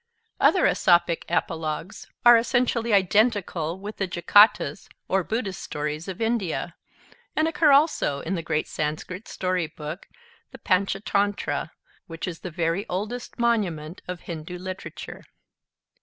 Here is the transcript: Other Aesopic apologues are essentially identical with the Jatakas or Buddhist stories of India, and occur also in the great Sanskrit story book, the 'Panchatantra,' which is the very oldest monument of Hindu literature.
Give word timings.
Other 0.39 0.65
Aesopic 0.65 1.25
apologues 1.29 2.07
are 2.25 2.35
essentially 2.35 2.91
identical 2.91 3.77
with 3.79 3.97
the 3.97 4.07
Jatakas 4.07 4.89
or 5.07 5.23
Buddhist 5.23 5.61
stories 5.61 6.07
of 6.07 6.19
India, 6.19 6.73
and 7.35 7.47
occur 7.47 7.71
also 7.71 8.19
in 8.21 8.33
the 8.33 8.41
great 8.41 8.67
Sanskrit 8.67 9.27
story 9.27 9.67
book, 9.67 10.07
the 10.49 10.57
'Panchatantra,' 10.57 11.69
which 12.07 12.27
is 12.27 12.39
the 12.39 12.49
very 12.49 12.83
oldest 12.89 13.37
monument 13.37 14.01
of 14.07 14.21
Hindu 14.21 14.57
literature. 14.57 15.23